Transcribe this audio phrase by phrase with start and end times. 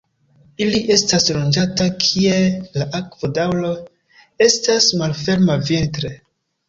[0.63, 2.39] Ili estas loĝanta kie
[2.79, 3.75] la akvo daŭre
[4.47, 6.13] estas malferma vintre.